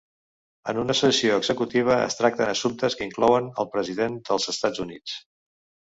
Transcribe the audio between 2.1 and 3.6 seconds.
tracten assumptes que inclouen